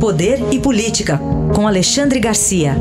Poder 0.00 0.38
e 0.52 0.60
Política, 0.60 1.18
com 1.52 1.66
Alexandre 1.66 2.20
Garcia. 2.20 2.72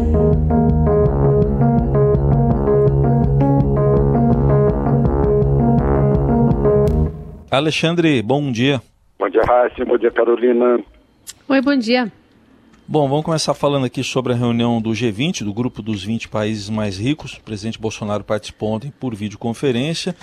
Alexandre, 7.50 8.21
bom 8.21 8.52
dia. 8.52 8.80
Bom 9.18 9.27
dia, 9.30 9.41
Raíssa. 9.41 9.84
Bom 9.84 9.98
dia, 9.98 10.11
Carolina. 10.11 10.80
Oi, 11.49 11.61
bom 11.61 11.75
dia. 11.75 12.11
Bom, 12.88 13.09
vamos 13.09 13.25
começar 13.25 13.55
falando 13.55 13.88
aqui 13.88 14.04
sobre 14.04 14.34
a 14.34 14.36
reunião 14.36 14.79
do 14.79 14.91
G20, 14.91 15.43
do 15.43 15.52
grupo 15.52 15.81
dos 15.81 16.04
20 16.04 16.29
países 16.29 16.70
mais 16.70 16.99
ricos. 16.99 17.34
O 17.34 17.41
presidente 17.41 17.79
Bolsonaro 17.79 18.23
participou 18.23 18.70
ontem 18.70 18.93
por 18.99 19.15
videoconferência. 19.15 20.15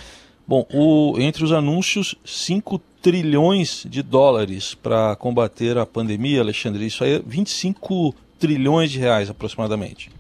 Bom, 0.46 0.66
o, 0.74 1.18
entre 1.18 1.42
os 1.42 1.52
anúncios, 1.52 2.14
5 2.24 2.78
trilhões 3.02 3.84
de 3.88 4.02
dólares 4.02 4.74
para 4.74 5.16
combater 5.16 5.78
a 5.78 5.86
pandemia, 5.86 6.40
Alexandre. 6.40 6.86
Isso 6.86 7.02
aí 7.04 7.16
é 7.16 7.18
25 7.18 8.14
trilhões 8.38 8.90
de 8.90 8.98
reais 8.98 9.30
aproximadamente. 9.30 10.10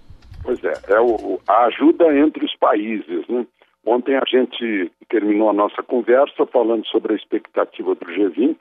Pois 0.42 0.62
é, 0.64 0.74
é 0.88 1.00
o, 1.00 1.40
a 1.46 1.64
ajuda 1.64 2.16
entre 2.16 2.44
os 2.44 2.54
países. 2.56 3.26
Né? 3.28 3.46
Ontem 3.86 4.14
a 4.16 4.22
gente 4.26 4.90
terminou 5.08 5.50
a 5.50 5.52
nossa 5.52 5.82
conversa 5.82 6.46
falando 6.46 6.86
sobre 6.86 7.12
a 7.12 7.16
expectativa 7.16 7.94
do 7.94 8.06
G20. 8.06 8.56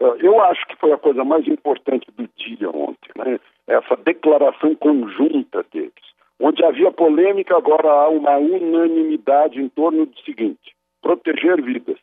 Eh, 0.00 0.16
eu 0.20 0.40
acho 0.42 0.66
que 0.66 0.76
foi 0.76 0.92
a 0.92 0.98
coisa 0.98 1.24
mais 1.24 1.46
importante 1.46 2.06
do 2.16 2.28
dia 2.36 2.70
ontem, 2.70 3.10
né? 3.16 3.40
essa 3.66 3.96
declaração 3.96 4.74
conjunta 4.74 5.64
deles. 5.72 5.92
Onde 6.40 6.64
havia 6.64 6.90
polêmica, 6.90 7.56
agora 7.56 7.88
há 7.88 8.08
uma 8.08 8.36
unanimidade 8.36 9.60
em 9.60 9.68
torno 9.68 10.06
do 10.06 10.20
seguinte: 10.20 10.74
proteger 11.02 11.62
vidas, 11.62 11.98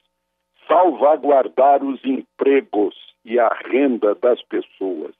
salvaguardar 0.67 1.83
os 1.83 2.03
empregos 2.03 2.95
e 3.23 3.39
a 3.39 3.49
renda 3.65 4.15
das 4.15 4.41
pessoas, 4.43 5.13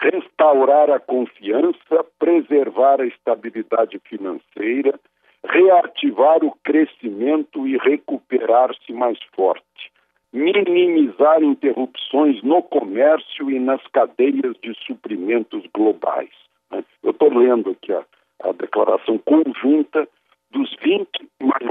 restaurar 0.00 0.90
a 0.90 1.00
confiança, 1.00 2.04
preservar 2.18 3.00
a 3.00 3.06
estabilidade 3.06 3.98
financeira, 4.04 4.98
reativar 5.44 6.44
o 6.44 6.52
crescimento 6.62 7.66
e 7.66 7.76
recuperar-se 7.78 8.92
mais 8.92 9.18
forte, 9.34 9.92
minimizar 10.32 11.42
interrupções 11.42 12.42
no 12.42 12.62
comércio 12.62 13.50
e 13.50 13.58
nas 13.58 13.84
cadeias 13.88 14.54
de 14.62 14.74
suprimentos 14.86 15.64
globais. 15.74 16.30
Né? 16.70 16.84
Eu 17.02 17.10
estou 17.10 17.32
lendo 17.32 17.70
aqui 17.70 17.92
a, 17.92 18.04
a 18.44 18.52
declaração 18.52 19.18
conjunta 19.18 20.06
dos 20.06 20.06
20 20.06 20.17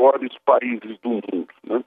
maiores 0.07 0.37
países 0.45 0.97
do 0.99 1.09
mundo, 1.09 1.47
né? 1.63 1.83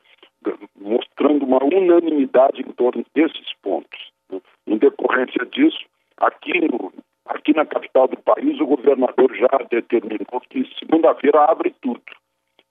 mostrando 0.76 1.44
uma 1.44 1.62
unanimidade 1.62 2.62
em 2.62 2.72
torno 2.72 3.04
desses 3.14 3.52
pontos. 3.62 4.12
Né? 4.30 4.40
Em 4.66 4.76
decorrência 4.76 5.44
disso, 5.46 5.84
aqui, 6.18 6.60
no, 6.60 6.92
aqui 7.26 7.54
na 7.54 7.64
capital 7.64 8.08
do 8.08 8.16
país, 8.18 8.60
o 8.60 8.66
governador 8.66 9.34
já 9.34 9.48
determinou 9.70 10.40
que 10.48 10.68
segunda-feira 10.78 11.44
abre 11.44 11.74
tudo, 11.80 12.02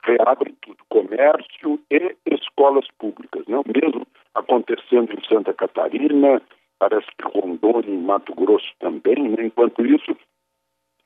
reabre 0.03 0.55
tudo, 0.61 0.77
comércio 0.89 1.79
e 1.91 2.15
escolas 2.31 2.87
públicas. 2.97 3.45
Né? 3.47 3.57
Mesmo 3.81 4.05
acontecendo 4.35 5.13
em 5.13 5.23
Santa 5.27 5.53
Catarina, 5.53 6.41
parece 6.79 7.07
que 7.17 7.27
Rondônia 7.27 7.89
e 7.89 7.97
Mato 7.97 8.33
Grosso 8.35 8.71
também. 8.79 9.29
Né? 9.29 9.45
Enquanto 9.45 9.85
isso, 9.85 10.15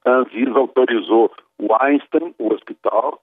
a 0.05 0.11
Anvisa 0.11 0.58
autorizou 0.58 1.31
o 1.59 1.73
Einstein, 1.81 2.33
o 2.38 2.53
hospital, 2.53 3.21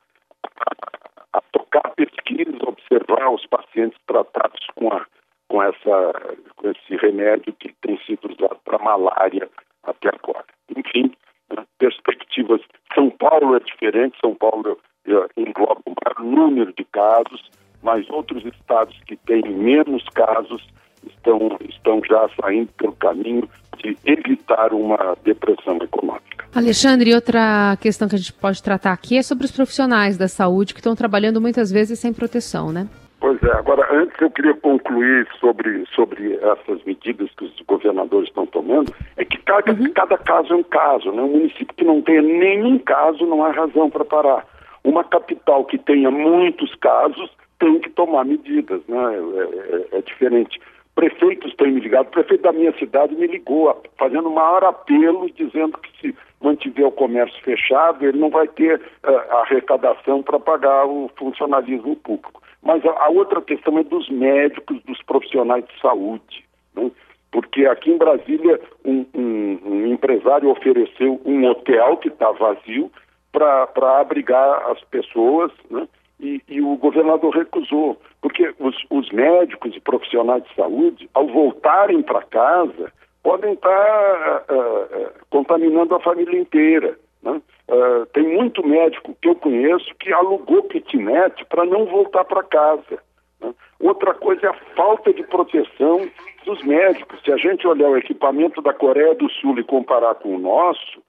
tocar 1.71 1.91
pesquisas, 1.95 2.61
observar 2.63 3.31
os 3.31 3.47
pacientes 3.47 3.99
tratados 4.07 4.67
com, 4.75 4.89
a, 4.89 5.07
com, 5.49 5.63
essa, 5.63 6.37
com 6.57 6.71
esse 6.71 6.97
remédio 6.97 7.53
que 7.55 7.73
tem 7.81 7.99
sido 8.05 8.31
usado 8.31 8.59
para 8.65 8.79
malária 8.79 9.49
até 9.85 10.09
agora. 10.09 10.45
Enfim, 10.77 11.13
né, 11.55 11.65
perspectivas. 11.79 12.61
São 12.95 13.11
Paulo 13.11 13.57
é 13.57 13.61
diferente, 13.61 14.19
São 14.21 14.35
Paulo 14.35 14.79
é, 15.07 15.13
engloba 15.37 15.81
um 15.87 15.95
maior 16.05 16.21
número 16.21 16.73
de 16.73 16.85
casos, 16.85 17.51
mas 17.83 18.09
outros 18.11 18.45
estados 18.45 18.99
que 19.07 19.17
têm 19.17 19.43
menos 19.43 20.05
casos 20.11 20.67
estão, 21.07 21.57
estão 21.69 22.01
já 22.05 22.29
saindo 22.41 22.73
pelo 22.73 22.93
caminho 22.97 23.49
de 23.79 23.97
evitar 24.05 24.75
uma 24.75 25.17
depressão 25.23 25.79
econômica. 25.79 26.40
Alexandre, 26.55 27.15
outra 27.15 27.77
questão 27.81 28.09
que 28.09 28.17
a 28.17 28.19
gente 28.19 28.33
pode 28.33 28.61
tratar 28.61 28.93
aqui 28.93 29.17
é 29.17 29.23
sobre 29.23 29.45
os 29.45 29.53
profissionais 29.53 30.19
da 30.19 30.27
saúde 30.27 30.75
que 30.75 30.81
estão 30.81 30.97
trabalhando 30.97 31.41
muitas 31.41 31.71
vezes 31.71 31.99
sem 32.01 32.13
proteção, 32.13 32.73
né? 32.73 32.89
Pois 33.21 33.41
é, 33.43 33.53
agora 33.53 33.87
antes 33.95 34.21
eu 34.21 34.31
queria 34.31 34.55
concluir 34.55 35.29
sobre, 35.39 35.85
sobre 35.95 36.35
essas 36.37 36.83
medidas 36.85 37.31
que 37.37 37.45
os 37.45 37.61
governadores 37.67 38.29
estão 38.29 38.47
tomando, 38.47 38.93
é 39.17 39.25
que 39.25 39.39
cada, 39.39 39.73
uhum. 39.73 39.93
cada 39.93 40.19
caso 40.19 40.53
é 40.53 40.57
um 40.57 40.63
caso, 40.63 41.13
né? 41.13 41.23
Um 41.23 41.29
município 41.29 41.75
que 41.77 41.85
não 41.85 42.03
tenha 42.03 42.23
nenhum 42.23 42.79
caso 42.79 43.25
não 43.27 43.45
há 43.45 43.53
razão 43.53 43.89
para 43.89 44.05
parar. 44.05 44.45
Uma 44.83 45.05
capital 45.05 45.65
que 45.67 45.79
tenha 45.79 46.11
muitos 46.11 46.75
casos 46.77 47.31
tem 47.61 47.79
que 47.79 47.91
tomar 47.91 48.25
medidas, 48.25 48.81
né? 48.89 49.15
É, 49.15 49.97
é, 49.97 49.99
é 49.99 50.03
diferente 50.03 50.59
prefeitos 50.95 51.55
têm 51.55 51.73
me 51.73 51.81
ligado, 51.81 52.09
o 52.09 52.11
prefeito 52.11 52.43
da 52.43 52.53
minha 52.53 52.77
cidade 52.79 53.15
me 53.15 53.27
ligou, 53.27 53.75
fazendo 53.97 54.29
o 54.29 54.35
maior 54.35 54.63
apelo, 54.65 55.31
dizendo 55.31 55.79
que 55.79 55.91
se 55.99 56.15
mantiver 56.43 56.87
o 56.87 56.93
comércio 56.93 57.41
fechado, 57.43 58.05
ele 58.05 58.19
não 58.19 58.31
vai 58.31 58.49
ter 58.49 58.81
uh, 59.05 59.37
arrecadação 59.43 60.23
para 60.23 60.39
pagar 60.39 60.87
o 60.87 61.11
funcionalismo 61.17 61.97
público. 61.97 62.43
Mas 62.63 62.85
a, 62.85 62.91
a, 62.91 63.09
outra 63.11 63.41
questão 63.41 63.79
é 63.79 63.85
dos 63.85 64.09
médicos, 64.09 64.83
dos 64.85 65.03
profissionais 65.03 65.65
de 65.67 65.81
saúde. 65.81 66.45
Né? 66.75 66.91
Porque 67.31 67.67
aqui 67.67 67.91
em 67.91 67.99
Brasília, 67.99 68.61
um, 68.85 69.07
um, 69.15 69.59
um 69.65 69.87
empresário 69.87 70.51
ofereceu 70.51 71.21
um 71.25 71.45
hotel 71.47 71.97
que 71.99 72.09
está 72.09 72.31
vazio 72.33 72.91
para 73.33 74.01
abrigar 74.01 74.71
as 74.71 74.81
pessoas, 74.85 75.53
né? 75.71 75.87
e, 76.19 76.43
e, 76.49 76.61
o 76.61 76.77
governador 76.77 77.35
recusou, 77.35 77.99
porque 78.21 78.53
os, 78.59 78.77
os, 78.91 79.11
médicos 79.11 79.75
e 79.75 79.81
profissionais 79.81 80.43
de 80.45 80.55
saúde, 80.55 81.09
ao 81.15 81.27
voltarem 81.27 82.03
para 82.03 82.23
casa, 82.23 82.93
podem 83.23 83.53
estar 83.53 84.45
uh, 84.51 85.11
contaminando 85.31 85.95
a 85.95 86.01
família 86.01 86.39
inteira. 86.39 86.99
Né? 87.23 87.41
Uh, 87.69 88.07
tem 88.07 88.25
muito 88.37 88.67
médico 88.67 89.17
que 89.21 89.29
eu 89.29 89.35
conheço 89.35 89.95
que 89.97 90.13
alugou 90.13 90.63
kitnet 90.65 91.45
para 91.47 91.65
não 91.65 91.87
voltar 91.87 92.25
para 92.25 92.43
casa. 92.43 92.99
Né? 93.41 93.55
Outra 93.81 94.15
coisa 94.15 94.47
é 94.47 94.51
a 94.51 94.75
falta 94.75 95.13
de 95.13 95.23
proteção 95.25 96.09
dos 96.45 96.63
médicos. 96.65 97.21
Se 97.23 97.33
a 97.33 97.37
gente 97.37 97.67
olhar 97.67 97.91
o 97.91 97.97
equipamento 97.97 98.63
da 98.63 98.73
Coreia 98.73 99.15
do 99.15 99.29
Sul 99.31 99.59
e 99.59 99.65
comparar 99.65 100.15
com 100.17 100.35
o 100.35 100.39
nosso, 100.39 101.03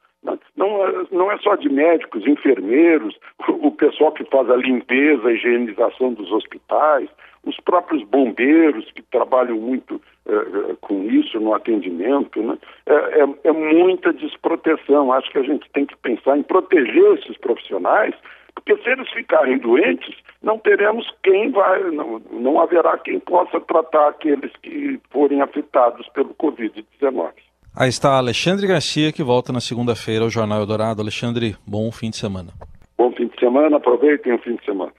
não, 0.55 1.07
não 1.11 1.31
é 1.31 1.37
só 1.39 1.55
de 1.55 1.69
médicos, 1.69 2.27
enfermeiros, 2.27 3.17
o 3.47 3.71
pessoal 3.71 4.11
que 4.11 4.23
faz 4.25 4.49
a 4.49 4.55
limpeza, 4.55 5.27
a 5.27 5.33
higienização 5.33 6.13
dos 6.13 6.31
hospitais, 6.31 7.09
os 7.43 7.57
próprios 7.59 8.03
bombeiros 8.03 8.91
que 8.91 9.01
trabalham 9.01 9.57
muito 9.57 9.99
é, 10.27 10.75
com 10.81 11.03
isso 11.05 11.39
no 11.39 11.53
atendimento. 11.53 12.41
Né? 12.41 12.57
É, 12.85 12.93
é, 12.93 13.27
é, 13.45 13.51
muita 13.51 14.13
desproteção. 14.13 15.11
Acho 15.11 15.31
que 15.31 15.39
a 15.39 15.43
gente 15.43 15.67
tem 15.71 15.85
que 15.85 15.97
pensar 15.97 16.37
em 16.37 16.43
proteger 16.43 17.17
esses 17.17 17.37
profissionais, 17.37 18.13
porque 18.53 18.77
se 18.77 18.89
eles 18.89 19.09
ficarem 19.11 19.57
doentes, 19.57 20.15
não 20.43 20.59
teremos 20.59 21.11
quem 21.23 21.49
vai, 21.49 21.81
não, 21.89 22.19
não 22.31 22.59
haverá 22.59 22.97
quem 22.99 23.19
possa 23.19 23.59
tratar 23.61 24.09
aqueles 24.09 24.51
que 24.57 24.99
forem 25.09 25.41
afetados 25.41 26.07
pelo 26.09 26.35
Covid-19. 26.35 27.31
Aí 27.73 27.87
está 27.87 28.17
Alexandre 28.17 28.67
Garcia, 28.67 29.13
que 29.13 29.23
volta 29.23 29.53
na 29.53 29.61
segunda-feira 29.61 30.25
ao 30.25 30.29
Jornal 30.29 30.59
Eldorado. 30.59 31.01
Alexandre, 31.01 31.55
bom 31.65 31.89
fim 31.89 32.09
de 32.09 32.17
semana. 32.17 32.49
Bom 32.97 33.13
fim 33.13 33.27
de 33.27 33.39
semana, 33.39 33.77
aproveitem 33.77 34.33
o 34.33 34.39
fim 34.39 34.55
de 34.57 34.65
semana. 34.65 34.91